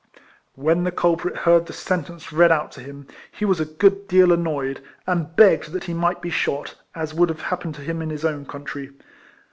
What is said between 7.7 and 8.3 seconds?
to him in his